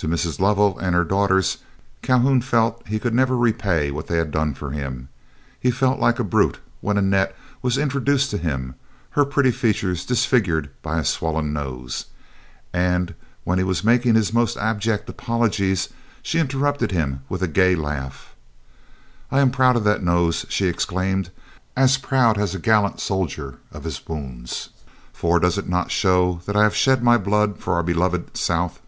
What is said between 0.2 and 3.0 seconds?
Lovell and her daughters Calhoun felt he